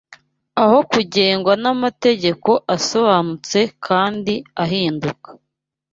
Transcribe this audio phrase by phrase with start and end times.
[0.63, 5.29] aho kugengwa n’amategeko asobanutse kandi adahinduka.